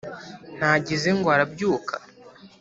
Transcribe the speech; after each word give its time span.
ntagize 0.57 1.09
ngo 1.17 1.27
arabyuka, 1.35 1.93